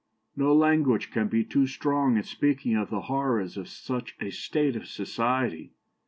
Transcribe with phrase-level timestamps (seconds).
[0.35, 4.75] No language can be too strong in speaking of the horrors of such a state
[4.75, 5.75] of society.